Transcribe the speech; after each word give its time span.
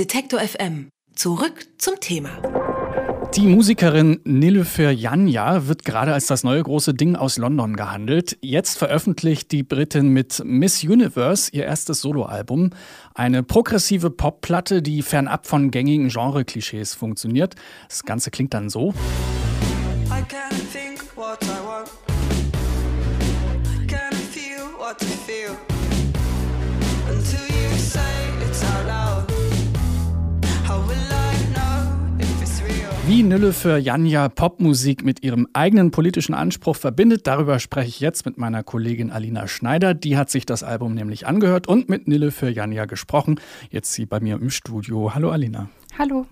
Detektor 0.00 0.40
FM. 0.40 0.88
Zurück 1.14 1.66
zum 1.76 2.00
Thema. 2.00 2.30
Die 3.34 3.46
Musikerin 3.46 4.18
Nilüfer 4.24 4.90
Janja 4.90 5.68
wird 5.68 5.84
gerade 5.84 6.14
als 6.14 6.26
das 6.26 6.42
neue 6.42 6.62
große 6.62 6.94
Ding 6.94 7.16
aus 7.16 7.36
London 7.36 7.76
gehandelt. 7.76 8.38
Jetzt 8.40 8.78
veröffentlicht 8.78 9.52
die 9.52 9.62
Britin 9.62 10.08
mit 10.08 10.40
Miss 10.42 10.82
Universe 10.82 11.50
ihr 11.52 11.66
erstes 11.66 12.00
Soloalbum. 12.00 12.70
Eine 13.14 13.42
progressive 13.42 14.08
Popplatte, 14.08 14.80
die 14.80 15.02
fernab 15.02 15.46
von 15.46 15.70
gängigen 15.70 16.08
Genre-Klischees 16.08 16.94
funktioniert. 16.94 17.54
Das 17.90 18.02
Ganze 18.04 18.30
klingt 18.30 18.54
dann 18.54 18.70
so. 18.70 18.94
I 20.06 20.22
can't 20.22 20.72
think 20.72 21.14
what 21.14 21.38
I 21.42 21.48
want. 21.66 21.90
I 23.66 23.86
can't 23.86 24.14
feel 24.14 24.64
what 24.78 24.96
I 25.02 25.30
feel. 25.30 25.69
Wie 33.20 33.24
Nülle 33.24 33.52
für 33.52 33.76
Janja 33.76 34.30
Popmusik 34.30 35.04
mit 35.04 35.22
ihrem 35.22 35.46
eigenen 35.52 35.90
politischen 35.90 36.32
Anspruch 36.32 36.74
verbindet, 36.74 37.26
darüber 37.26 37.58
spreche 37.58 37.90
ich 37.90 38.00
jetzt 38.00 38.24
mit 38.24 38.38
meiner 38.38 38.62
Kollegin 38.62 39.10
Alina 39.10 39.46
Schneider. 39.46 39.92
Die 39.92 40.16
hat 40.16 40.30
sich 40.30 40.46
das 40.46 40.62
Album 40.62 40.94
nämlich 40.94 41.26
angehört 41.26 41.68
und 41.68 41.90
mit 41.90 42.08
Nille 42.08 42.30
für 42.30 42.48
Janja 42.48 42.86
gesprochen. 42.86 43.38
Jetzt 43.68 43.92
sie 43.92 44.06
bei 44.06 44.20
mir 44.20 44.36
im 44.36 44.48
Studio. 44.48 45.14
Hallo 45.14 45.30
Alina. 45.30 45.68
Hallo. 45.98 46.24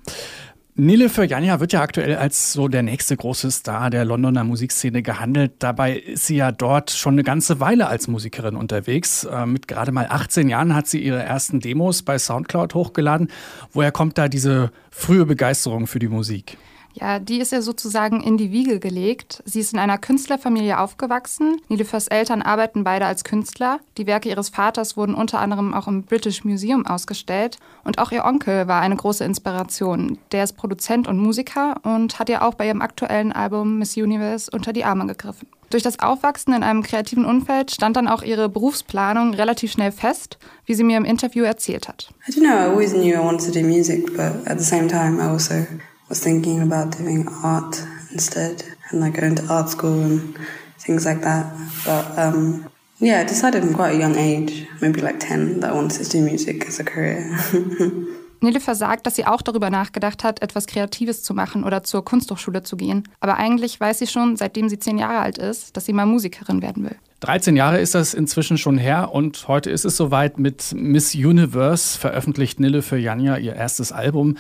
Nile 0.76 1.10
für 1.10 1.24
Janja 1.24 1.60
wird 1.60 1.74
ja 1.74 1.82
aktuell 1.82 2.16
als 2.16 2.54
so 2.54 2.68
der 2.68 2.82
nächste 2.82 3.18
große 3.18 3.50
Star 3.50 3.90
der 3.90 4.06
Londoner 4.06 4.44
Musikszene 4.44 5.02
gehandelt. 5.02 5.56
Dabei 5.58 5.98
ist 5.98 6.24
sie 6.24 6.36
ja 6.36 6.52
dort 6.52 6.90
schon 6.90 7.16
eine 7.16 7.22
ganze 7.22 7.60
Weile 7.60 7.88
als 7.88 8.08
Musikerin 8.08 8.56
unterwegs. 8.56 9.24
Äh, 9.24 9.44
mit 9.44 9.68
gerade 9.68 9.92
mal 9.92 10.06
18 10.08 10.48
Jahren 10.48 10.74
hat 10.74 10.86
sie 10.86 11.02
ihre 11.02 11.22
ersten 11.22 11.60
Demos 11.60 12.02
bei 12.02 12.18
Soundcloud 12.18 12.72
hochgeladen. 12.72 13.28
Woher 13.74 13.92
kommt 13.92 14.16
da 14.16 14.28
diese 14.28 14.70
frühe 14.90 15.26
Begeisterung 15.26 15.86
für 15.86 15.98
die 15.98 16.08
Musik? 16.08 16.56
Ja, 17.00 17.18
die 17.18 17.38
ist 17.38 17.52
ja 17.52 17.62
sozusagen 17.62 18.22
in 18.22 18.36
die 18.36 18.50
Wiege 18.50 18.80
gelegt. 18.80 19.42
Sie 19.44 19.60
ist 19.60 19.72
in 19.72 19.78
einer 19.78 19.98
Künstlerfamilie 19.98 20.78
aufgewachsen. 20.78 21.60
Nilüfers 21.68 22.08
Eltern 22.08 22.42
arbeiten 22.42 22.82
beide 22.82 23.06
als 23.06 23.24
Künstler. 23.24 23.78
Die 23.98 24.06
Werke 24.06 24.28
ihres 24.28 24.48
Vaters 24.48 24.96
wurden 24.96 25.14
unter 25.14 25.38
anderem 25.38 25.74
auch 25.74 25.86
im 25.86 26.02
British 26.02 26.44
Museum 26.44 26.86
ausgestellt. 26.86 27.58
Und 27.84 27.98
auch 27.98 28.10
ihr 28.10 28.24
Onkel 28.24 28.66
war 28.66 28.80
eine 28.80 28.96
große 28.96 29.24
Inspiration. 29.24 30.18
Der 30.32 30.44
ist 30.44 30.56
Produzent 30.56 31.06
und 31.06 31.18
Musiker 31.18 31.76
und 31.84 32.18
hat 32.18 32.28
ja 32.28 32.42
auch 32.42 32.54
bei 32.54 32.66
ihrem 32.66 32.82
aktuellen 32.82 33.32
Album 33.32 33.78
Miss 33.78 33.96
Universe 33.96 34.50
unter 34.50 34.72
die 34.72 34.84
Arme 34.84 35.06
gegriffen. 35.06 35.48
Durch 35.70 35.82
das 35.82 35.98
Aufwachsen 35.98 36.54
in 36.54 36.62
einem 36.62 36.82
kreativen 36.82 37.26
Umfeld 37.26 37.70
stand 37.70 37.96
dann 37.96 38.08
auch 38.08 38.22
ihre 38.22 38.48
Berufsplanung 38.48 39.34
relativ 39.34 39.70
schnell 39.70 39.92
fest, 39.92 40.38
wie 40.64 40.74
sie 40.74 40.82
mir 40.82 40.96
im 40.96 41.04
Interview 41.04 41.44
erzählt 41.44 41.88
hat. 41.88 42.08
I 42.26 42.32
don't 42.32 42.40
know, 42.40 42.48
I 42.48 42.70
always 42.70 42.92
knew 42.92 43.14
I 43.14 43.18
wanted 43.18 43.52
to 43.52 43.52
do 43.52 43.66
music, 43.66 44.16
but 44.16 44.46
at 44.46 44.58
the 44.58 44.64
same 44.64 44.88
time 44.88 45.20
I 45.20 45.28
also 45.28 45.66
was 46.08 46.22
thinking 46.22 46.62
about 46.62 46.96
doing 46.96 47.28
art 47.44 47.82
instead 48.12 48.64
and 48.90 49.00
like 49.00 49.20
going 49.20 49.34
to 49.36 49.46
art 49.46 49.68
school 49.68 50.02
and 50.02 50.38
things 50.78 51.04
like 51.04 51.20
that. 51.22 51.52
But 51.84 52.18
um, 52.18 52.70
yeah, 52.98 53.20
I 53.20 53.24
decided 53.24 53.62
in 53.62 53.74
quite 53.74 53.94
a 53.94 53.98
young 53.98 54.16
age, 54.16 54.66
maybe 54.80 55.00
like 55.00 55.20
10, 55.20 55.60
that 55.60 55.70
I 55.70 55.74
wanted 55.74 56.02
to 56.02 56.10
do 56.10 56.24
music 56.24 56.66
as 56.66 56.80
a 56.80 56.84
career. 56.84 57.38
Nilüfer 58.40 58.74
sagt, 58.74 59.06
dass 59.06 59.16
sie 59.16 59.26
auch 59.26 59.42
darüber 59.42 59.70
nachgedacht 59.70 60.24
hat, 60.24 60.42
etwas 60.42 60.66
Kreatives 60.66 61.22
zu 61.22 61.34
machen 61.34 61.64
oder 61.64 61.82
zur 61.82 62.04
Kunsthochschule 62.04 62.62
zu 62.62 62.76
gehen. 62.76 63.04
Aber 63.20 63.36
eigentlich 63.36 63.80
weiß 63.80 63.98
sie 63.98 64.06
schon, 64.06 64.36
seitdem 64.36 64.68
sie 64.68 64.78
zehn 64.78 64.98
Jahre 64.98 65.20
alt 65.20 65.38
ist, 65.38 65.76
dass 65.76 65.86
sie 65.86 65.92
mal 65.92 66.06
Musikerin 66.06 66.62
werden 66.62 66.84
will. 66.84 66.96
13 67.20 67.56
Jahre 67.56 67.80
ist 67.80 67.96
das 67.96 68.14
inzwischen 68.14 68.58
schon 68.58 68.78
her 68.78 69.12
und 69.12 69.48
heute 69.48 69.70
ist 69.70 69.84
es 69.84 69.96
soweit 69.96 70.38
mit 70.38 70.72
Miss 70.72 71.16
Universe 71.16 71.98
veröffentlicht 71.98 72.60
Nille 72.60 72.80
für 72.80 72.96
Janja 72.96 73.36
ihr 73.38 73.56
erstes 73.56 73.90
Album. 73.90 74.36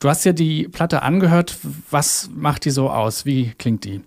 Du 0.00 0.08
hast 0.08 0.24
ja 0.24 0.32
die 0.32 0.66
Platte 0.68 1.02
angehört. 1.02 1.58
Was 1.90 2.30
macht 2.34 2.64
die 2.64 2.70
so 2.70 2.88
aus? 2.88 3.26
Wie 3.26 3.52
klingt 3.58 3.84
die? 3.84 4.00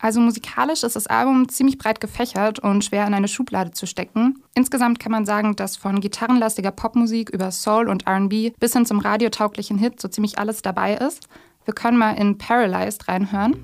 Also 0.00 0.20
musikalisch 0.20 0.82
ist 0.82 0.96
das 0.96 1.06
Album 1.06 1.48
ziemlich 1.48 1.76
breit 1.76 2.00
gefächert 2.00 2.58
und 2.58 2.84
schwer 2.84 3.06
in 3.06 3.12
eine 3.12 3.28
Schublade 3.28 3.72
zu 3.72 3.86
stecken. 3.86 4.42
Insgesamt 4.54 4.98
kann 4.98 5.12
man 5.12 5.26
sagen, 5.26 5.56
dass 5.56 5.76
von 5.76 6.00
gitarrenlastiger 6.00 6.70
Popmusik 6.70 7.28
über 7.30 7.50
Soul 7.50 7.88
und 7.88 8.08
RB 8.08 8.58
bis 8.58 8.72
hin 8.72 8.86
zum 8.86 8.98
radiotauglichen 8.98 9.78
Hit 9.78 10.00
so 10.00 10.08
ziemlich 10.08 10.38
alles 10.38 10.62
dabei 10.62 10.94
ist. 10.94 11.28
Wir 11.66 11.74
können 11.74 11.98
mal 11.98 12.12
in 12.12 12.38
Paralyzed 12.38 13.08
reinhören. 13.08 13.62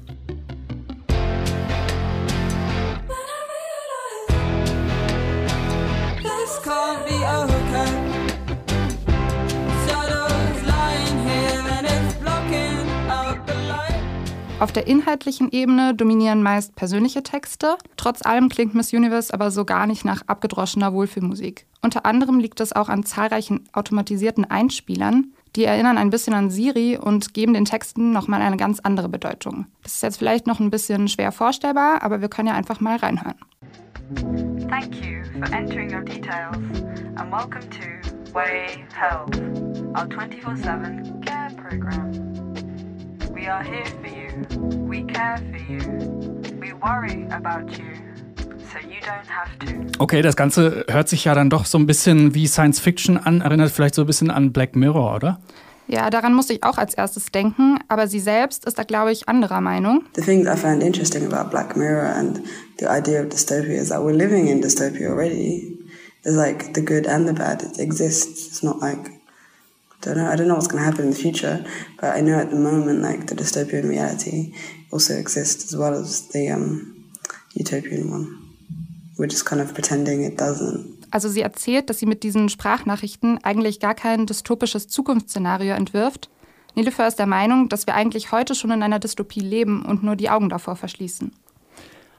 Auf 14.59 14.72
der 14.72 14.87
inhaltlichen 14.87 15.53
Ebene 15.53 15.94
dominieren 15.94 16.43
meist 16.43 16.75
persönliche 16.77 17.22
Texte. 17.22 17.77
Trotz 17.99 18.25
allem 18.25 18.49
klingt 18.49 18.75
Miss 18.75 18.94
Universe 18.94 19.34
aber 19.34 19.50
so 19.50 19.67
gar 19.67 19.87
nicht 19.87 20.06
nach 20.06 20.22
abgedroschener 20.27 20.94
Wohlfühlmusik. 20.94 21.67
Unter 21.83 22.06
anderem 22.06 22.39
liegt 22.39 22.61
es 22.61 22.75
auch 22.75 22.89
an 22.89 23.05
zahlreichen 23.05 23.69
automatisierten 23.75 24.47
Einspielern, 24.47 25.33
die 25.56 25.65
erinnern 25.65 25.99
ein 25.99 26.09
bisschen 26.09 26.33
an 26.33 26.50
Siri 26.50 26.97
und 26.97 27.34
geben 27.34 27.53
den 27.53 27.66
Texten 27.66 28.12
nochmal 28.12 28.41
eine 28.41 28.56
ganz 28.56 28.81
andere 28.81 29.11
Bedeutung. 29.11 29.66
Das 29.83 29.97
ist 29.97 30.03
jetzt 30.03 30.16
vielleicht 30.16 30.47
noch 30.47 30.59
ein 30.59 30.71
bisschen 30.71 31.09
schwer 31.09 31.33
vorstellbar, 31.33 32.03
aber 32.03 32.22
wir 32.22 32.28
können 32.28 32.49
ja 32.49 32.55
einfach 32.55 32.81
mal 32.81 32.97
reinhören. 32.97 33.37
Thank 34.71 34.95
you 35.05 35.22
for 35.39 35.53
entering 35.53 35.93
your 35.93 36.03
details 36.03 36.56
and 37.16 37.31
welcome 37.31 37.69
to 37.71 38.33
Way 38.33 38.87
Health, 38.95 39.37
our 39.95 40.06
24-7 40.06 41.25
care 41.27 41.50
program. 41.56 42.27
We 43.34 43.47
are 43.49 43.62
here 43.62 43.84
for 44.00 44.09
you. 44.09 44.26
Okay, 49.99 50.23
das 50.23 50.37
Ganze 50.37 50.85
hört 50.89 51.09
sich 51.09 51.25
ja 51.25 51.35
dann 51.35 51.51
doch 51.51 51.65
so 51.65 51.79
ein 51.79 51.87
bisschen 51.87 52.35
wie 52.35 52.47
Science 52.47 52.81
Fiction 52.81 53.17
an, 53.17 53.41
erinnert 53.41 53.71
vielleicht 53.71 53.95
so 53.95 54.03
ein 54.03 54.07
bisschen 54.07 54.31
an 54.31 54.53
Black 54.53 54.77
Mirror, 54.77 55.17
oder? 55.17 55.41
Ja, 55.89 56.11
daran 56.11 56.35
musste 56.35 56.53
ich 56.53 56.65
auch 56.65 56.79
als 56.79 56.95
erstes 56.95 57.27
denken, 57.27 57.79
aber 57.89 58.09
sie 58.09 58.19
selbst 58.19 58.65
ist 58.65 58.79
da, 58.79 58.83
glaube 58.83 59.13
ich, 59.13 59.29
anderer 59.29 59.61
Meinung. 59.61 60.05
The 60.17 60.23
thing 60.23 60.47
I 60.47 60.57
find 60.57 60.83
interesting 60.83 61.33
about 61.33 61.51
Black 61.51 61.77
Mirror 61.77 62.13
and 62.15 62.41
the 62.79 62.87
idea 62.87 63.23
of 63.23 63.29
dystopia 63.29 63.81
is 63.81 63.89
that 63.91 64.01
we're 64.01 64.17
living 64.17 64.49
in 64.49 64.61
dystopia 64.61 65.09
already. 65.09 65.79
There's 66.25 66.37
like 66.37 66.75
the 66.75 66.85
good 66.85 67.07
and 67.07 67.29
the 67.29 67.33
bad. 67.33 67.63
It 67.63 67.79
exists. 67.79 68.49
It's 68.49 68.63
not 68.65 68.81
like 68.81 69.16
don't 70.01 70.17
know. 70.17 70.31
I 70.31 70.37
don't 70.37 70.49
know 70.49 70.55
what's 70.55 70.69
going 70.69 70.83
to 70.83 70.87
happen 70.87 71.07
in 71.07 71.11
the 71.11 71.17
future, 71.17 71.65
but 72.01 72.17
I 72.17 72.21
know 72.21 72.39
at 72.39 72.51
the 72.51 72.57
moment, 72.57 73.03
like 73.03 73.27
the 73.27 73.34
dystopian 73.34 73.89
reality 73.89 74.53
also 74.91 75.15
exists 75.15 75.73
as 75.73 75.79
well 75.79 75.95
as 75.95 76.29
the 76.29 76.51
um, 76.51 77.05
utopian 77.55 78.11
one. 78.11 78.27
We're 79.19 79.29
just 79.29 79.47
kind 79.47 79.62
of 79.62 79.73
pretending 79.75 80.25
it 80.25 80.39
doesn't. 80.39 80.97
Also 81.11 81.29
sie 81.29 81.41
erzählt, 81.41 81.89
dass 81.89 81.99
sie 81.99 82.07
mit 82.07 82.23
diesen 82.23 82.49
Sprachnachrichten 82.49 83.39
eigentlich 83.43 83.81
gar 83.81 83.95
kein 83.95 84.27
dystopisches 84.27 84.89
Zukunftsszenario 84.89 85.75
entwirft. 85.75 86.28
Nilüfer 86.75 87.09
ist 87.09 87.19
der 87.19 87.27
Meinung, 87.27 87.69
dass 87.71 87.87
wir 87.87 87.95
eigentlich 87.95 88.33
heute 88.33 88.55
schon 88.55 88.71
in 88.71 88.83
einer 88.83 88.99
Dystopie 88.99 89.41
leben 89.41 89.84
und 89.84 90.03
nur 90.03 90.17
die 90.17 90.28
Augen 90.28 90.51
davor 90.51 90.77
verschließen. 90.77 91.33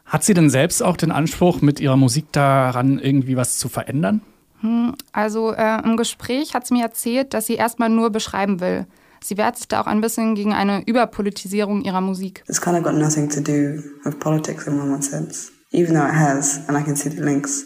Hat 0.06 0.24
sie 0.24 0.34
denn 0.34 0.50
selbst 0.50 0.82
auch 0.82 0.98
den 0.98 1.12
Anspruch, 1.12 1.62
mit 1.62 1.80
ihrer 1.80 1.98
Musik 1.98 2.32
daran 2.32 2.98
irgendwie 2.98 3.36
was 3.36 3.58
zu 3.58 3.70
verändern? 3.70 4.22
Hm, 4.62 4.96
also 5.12 5.54
äh, 5.54 5.84
im 5.84 5.98
Gespräch 5.98 6.54
hat 6.54 6.66
sie 6.68 6.74
mir 6.74 6.84
erzählt, 6.84 7.34
dass 7.34 7.46
sie 7.48 7.56
erstmal 7.56 7.90
nur 7.90 8.10
beschreiben 8.10 8.60
will. 8.60 8.86
Sie 9.24 9.38
wehrt 9.38 9.58
sich 9.58 9.68
da 9.68 9.82
auch 9.82 9.88
ein 9.88 10.02
bisschen 10.02 10.36
gegen 10.36 10.54
eine 10.54 10.84
Überpolitisierung 10.86 11.82
ihrer 11.82 12.02
Musik. 12.02 12.44
It's 12.48 12.62
kind 12.62 12.78
of 12.78 12.84
got 12.84 12.94
nothing 12.94 13.30
to 13.30 13.42
do 13.42 13.84
with 14.04 14.20
politics 14.20 14.68
in 14.68 14.80
one 14.80 15.02
sense. 15.02 15.52
Even 15.72 15.96
though 15.96 16.08
it 16.08 16.16
has, 16.16 16.62
and 16.68 16.78
I 16.78 16.84
can 16.84 16.96
see 16.96 17.10
the 17.10 17.22
links, 17.22 17.66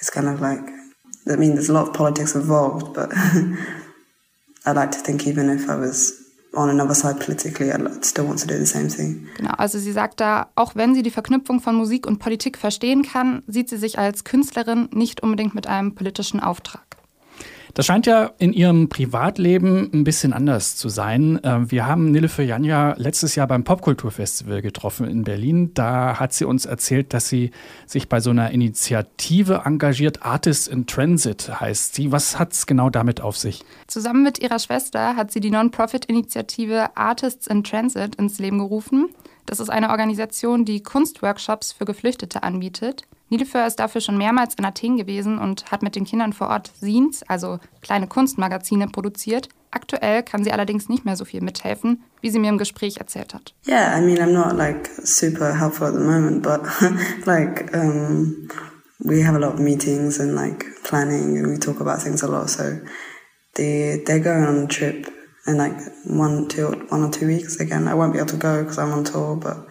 it's 0.00 0.10
kind 0.10 0.26
of 0.28 0.40
like, 0.40 0.60
I 1.28 1.36
mean, 1.36 1.54
there's 1.54 1.70
a 1.70 1.72
lot 1.72 1.88
of 1.88 1.92
politics 1.92 2.34
involved, 2.34 2.92
but 2.94 3.12
I 4.66 4.72
like 4.72 4.90
to 4.92 4.98
think 4.98 5.26
even 5.26 5.48
if 5.48 5.68
I 5.68 5.76
was 5.76 6.25
on 6.54 6.70
another 6.70 6.94
side 6.94 7.20
politically, 7.20 7.70
I 7.70 7.78
still 8.02 8.26
want 8.26 8.40
to 8.40 8.46
do 8.46 8.58
the 8.58 8.66
same 8.66 8.88
thing. 8.88 9.28
Genau, 9.36 9.54
also 9.56 9.78
sie 9.78 9.92
sagt 9.92 10.20
da, 10.20 10.48
auch 10.54 10.74
wenn 10.74 10.94
sie 10.94 11.02
die 11.02 11.10
Verknüpfung 11.10 11.60
von 11.60 11.74
Musik 11.74 12.06
und 12.06 12.18
Politik 12.18 12.58
verstehen 12.58 13.02
kann, 13.02 13.42
sieht 13.46 13.68
sie 13.68 13.76
sich 13.76 13.98
als 13.98 14.24
Künstlerin 14.24 14.88
nicht 14.92 15.22
unbedingt 15.22 15.54
mit 15.54 15.66
einem 15.66 15.94
politischen 15.94 16.40
Auftrag. 16.40 16.95
Das 17.74 17.86
scheint 17.86 18.06
ja 18.06 18.30
in 18.38 18.52
ihrem 18.52 18.88
Privatleben 18.88 19.90
ein 19.92 20.04
bisschen 20.04 20.32
anders 20.32 20.76
zu 20.76 20.88
sein. 20.88 21.40
Ähm, 21.42 21.70
wir 21.70 21.86
haben 21.86 22.10
Nilüfer 22.10 22.42
Janja 22.42 22.94
letztes 22.96 23.34
Jahr 23.34 23.46
beim 23.46 23.64
Popkulturfestival 23.64 24.62
getroffen 24.62 25.06
in 25.06 25.24
Berlin. 25.24 25.72
Da 25.74 26.18
hat 26.18 26.32
sie 26.32 26.44
uns 26.44 26.64
erzählt, 26.64 27.12
dass 27.12 27.28
sie 27.28 27.50
sich 27.86 28.08
bei 28.08 28.20
so 28.20 28.30
einer 28.30 28.50
Initiative 28.50 29.62
engagiert. 29.64 30.24
Artists 30.24 30.68
in 30.68 30.86
Transit 30.86 31.60
heißt 31.60 31.94
sie. 31.94 32.12
Was 32.12 32.38
hat 32.38 32.52
es 32.52 32.66
genau 32.66 32.90
damit 32.90 33.20
auf 33.20 33.36
sich? 33.36 33.64
Zusammen 33.86 34.22
mit 34.22 34.38
ihrer 34.38 34.58
Schwester 34.58 35.16
hat 35.16 35.30
sie 35.30 35.40
die 35.40 35.50
Non-Profit-Initiative 35.50 36.96
Artists 36.96 37.46
in 37.46 37.64
Transit 37.64 38.16
ins 38.16 38.38
Leben 38.38 38.58
gerufen. 38.58 39.08
Das 39.46 39.60
ist 39.60 39.70
eine 39.70 39.90
Organisation, 39.90 40.64
die 40.64 40.82
Kunstworkshops 40.82 41.72
für 41.72 41.84
Geflüchtete 41.84 42.42
anbietet. 42.42 43.04
Nilüfer 43.28 43.66
ist 43.66 43.76
dafür 43.76 44.00
schon 44.00 44.18
mehrmals 44.18 44.54
in 44.54 44.64
Athen 44.64 44.96
gewesen 44.96 45.38
und 45.38 45.70
hat 45.70 45.82
mit 45.82 45.96
den 45.96 46.04
Kindern 46.04 46.32
vor 46.32 46.48
Ort 46.48 46.70
Scenes, 46.78 47.22
also 47.26 47.58
kleine 47.82 48.06
Kunstmagazine, 48.06 48.86
produziert. 48.88 49.48
Aktuell 49.72 50.22
kann 50.22 50.44
sie 50.44 50.52
allerdings 50.52 50.88
nicht 50.88 51.04
mehr 51.04 51.16
so 51.16 51.24
viel 51.24 51.42
mithelfen, 51.42 52.04
wie 52.20 52.30
sie 52.30 52.38
mir 52.38 52.48
im 52.48 52.58
Gespräch 52.58 52.98
erzählt 52.98 53.34
hat. 53.34 53.52
Yeah, 53.66 53.98
I 53.98 54.00
mean, 54.00 54.18
I'm 54.18 54.32
not 54.32 54.56
like 54.56 54.88
super 55.02 55.58
helpful 55.58 55.88
at 55.88 55.94
the 55.94 56.00
moment, 56.00 56.42
but 56.42 56.62
like 57.26 57.74
um, 57.76 58.48
we 59.04 59.22
have 59.22 59.34
a 59.34 59.38
lot 59.38 59.54
of 59.54 59.60
meetings 59.60 60.20
and 60.20 60.34
like 60.34 60.64
planning 60.84 61.36
and 61.36 61.48
we 61.48 61.58
talk 61.58 61.80
about 61.80 62.00
things 62.00 62.22
a 62.22 62.28
lot. 62.28 62.48
So 62.48 62.78
they 63.54 64.02
they're 64.06 64.22
going 64.22 64.44
on 64.44 64.64
a 64.64 64.66
trip 64.66 65.08
in 65.46 65.58
like 65.58 65.76
one 66.06 66.48
two 66.48 66.68
one 66.88 67.02
or 67.02 67.10
two 67.10 67.26
weeks 67.26 67.60
again. 67.60 67.88
I 67.88 67.94
won't 67.94 68.12
be 68.12 68.18
able 68.18 68.30
to 68.30 68.36
go 68.36 68.62
because 68.62 68.78
I'm 68.78 68.92
on 68.92 69.04
tour, 69.04 69.36
but 69.36 69.66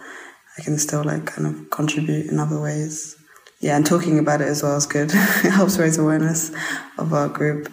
I 0.58 0.62
can 0.62 0.78
still 0.78 1.04
like 1.04 1.26
kind 1.26 1.46
of 1.46 1.70
contribute 1.70 2.30
in 2.30 2.38
other 2.38 2.60
ways. 2.60 3.15
Yeah, 3.62 3.76
and 3.76 3.86
talking 3.86 4.18
about 4.18 4.42
it 4.42 4.48
as 4.48 4.62
well 4.62 4.76
is 4.76 4.88
good. 4.88 5.12
it 5.44 5.52
helps 5.52 5.78
raise 5.78 5.98
awareness 6.00 6.52
of 6.98 7.12
our 7.12 7.28
group. 7.28 7.70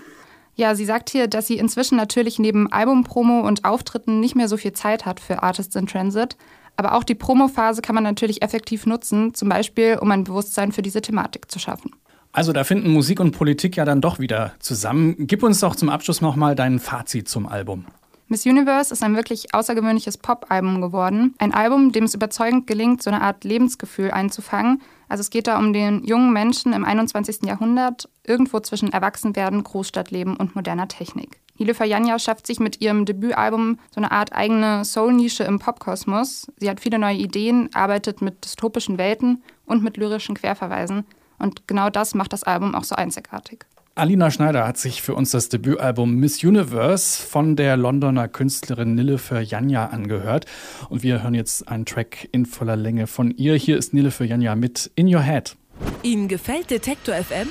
Ja, 0.56 0.76
sie 0.76 0.86
sagt 0.86 1.10
hier, 1.10 1.28
dass 1.28 1.48
sie 1.48 1.58
inzwischen 1.58 1.98
natürlich 1.98 2.38
neben 2.38 2.72
Albumpromo 2.72 3.42
und 3.42 3.66
Auftritten 3.66 4.20
nicht 4.20 4.36
mehr 4.36 4.48
so 4.48 4.56
viel 4.58 4.74
Zeit 4.74 5.06
hat 5.06 5.20
für 5.20 5.42
Artists 5.42 5.76
in 5.76 5.88
Transit. 5.88 6.38
Aber 6.76 6.94
auch 6.94 7.04
die 7.04 7.16
Promophase 7.16 7.82
kann 7.82 7.96
man 7.96 8.04
natürlich 8.04 8.42
effektiv 8.42 8.86
nutzen, 8.86 9.34
zum 9.34 9.50
Beispiel 9.50 9.98
um 10.00 10.12
ein 10.12 10.24
Bewusstsein 10.24 10.72
für 10.72 10.82
diese 10.82 11.02
Thematik 11.02 11.50
zu 11.50 11.60
schaffen. 11.60 11.92
Also 12.32 12.52
da 12.52 12.64
finden 12.64 12.92
Musik 12.92 13.20
und 13.20 13.32
Politik 13.32 13.78
ja 13.78 13.86
dann 13.86 14.02
doch 14.02 14.20
wieder 14.20 14.54
zusammen. 14.60 15.16
Gib 15.20 15.44
uns 15.44 15.60
doch 15.60 15.76
zum 15.76 15.90
Abschluss 15.90 16.22
nochmal 16.22 16.56
dein 16.56 16.80
Fazit 16.80 17.30
zum 17.30 17.48
Album. 17.48 17.86
Miss 18.34 18.48
Universe 18.48 18.92
ist 18.92 19.04
ein 19.04 19.16
wirklich 19.16 19.54
außergewöhnliches 19.54 20.18
Pop-Album 20.18 20.82
geworden. 20.82 21.36
Ein 21.38 21.54
Album, 21.54 21.92
dem 21.92 22.06
es 22.06 22.16
überzeugend 22.16 22.66
gelingt, 22.66 23.04
so 23.04 23.12
eine 23.12 23.22
Art 23.22 23.44
Lebensgefühl 23.44 24.10
einzufangen. 24.10 24.82
Also 25.08 25.22
es 25.22 25.30
geht 25.30 25.46
da 25.46 25.60
um 25.60 25.72
den 25.72 26.04
jungen 26.04 26.34
Menschen 26.34 26.74
im 26.74 26.84
21. 26.84 27.46
Jahrhundert, 27.46 28.10
irgendwo 28.24 28.60
zwischen 28.60 28.92
Erwachsenwerden, 28.92 29.64
Großstadtleben 29.64 30.36
und 30.36 30.56
moderner 30.56 30.88
Technik. 30.88 31.42
Nilüfer 31.60 31.86
Janja 31.86 32.18
schafft 32.18 32.48
sich 32.48 32.60
mit 32.60 32.82
ihrem 32.82 33.06
Debütalbum 33.06 33.78
so 33.94 33.98
eine 33.98 34.12
Art 34.12 34.34
eigene 34.34 34.84
Soul-Nische 34.84 35.44
im 35.44 35.60
Popkosmos. 35.60 36.48
Sie 36.58 36.72
hat 36.72 36.80
viele 36.80 36.98
neue 36.98 37.18
Ideen, 37.18 37.70
arbeitet 37.76 38.24
mit 38.24 38.44
dystopischen 38.44 38.98
Welten 38.98 39.44
und 39.68 39.84
mit 39.84 39.96
lyrischen 39.98 40.34
Querverweisen. 40.34 41.06
Und 41.38 41.68
genau 41.68 41.92
das 41.92 42.16
macht 42.16 42.34
das 42.34 42.42
Album 42.42 42.74
auch 42.74 42.84
so 42.84 42.96
einzigartig. 42.96 43.68
Alina 43.96 44.32
Schneider 44.32 44.66
hat 44.66 44.80
sich 44.80 45.04
für 45.04 45.14
uns 45.14 45.30
das 45.30 45.50
Debütalbum 45.50 46.16
Miss 46.16 46.44
Universe 46.44 47.22
von 47.22 47.56
der 47.56 47.78
Londoner 47.78 48.28
Künstlerin 48.28 48.96
Nilüfer 48.96 49.40
Janja 49.40 49.86
angehört. 49.86 50.48
Und 50.90 51.04
wir 51.04 51.22
hören 51.22 51.36
jetzt 51.36 51.68
einen 51.68 51.86
Track 51.86 52.28
in 52.32 52.48
voller 52.48 52.76
Länge 52.76 53.06
von 53.06 53.30
ihr. 53.30 53.54
Hier 53.54 53.78
ist 53.78 53.94
Nilüfer 53.94 54.26
Janja 54.26 54.56
mit 54.56 54.90
In 54.96 55.14
Your 55.14 55.22
Head. 55.22 55.56
Ihnen 56.02 56.28
gefällt 56.28 56.72
Detektor 56.72 57.14
FM? 57.14 57.48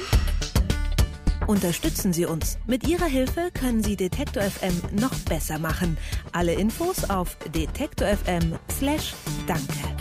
Unterstützen 1.46 2.12
Sie 2.12 2.26
uns. 2.26 2.58
Mit 2.66 2.88
Ihrer 2.88 3.06
Hilfe 3.06 3.50
können 3.54 3.84
Sie 3.84 3.94
Detektor 3.94 4.42
FM 4.42 4.74
noch 5.00 5.14
besser 5.28 5.60
machen. 5.60 5.96
Alle 6.32 6.54
Infos 6.54 7.08
auf 7.08 7.36
detektor.fm/danke. 7.54 9.91